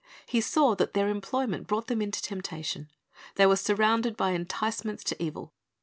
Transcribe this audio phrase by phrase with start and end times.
[0.25, 2.89] He saw that their employment brought them into temptation.
[3.35, 5.53] They were surrounded by enticements to evil.